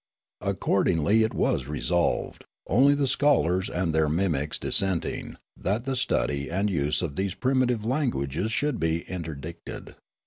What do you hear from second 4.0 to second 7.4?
mimics dissenting, that the stud} and use of these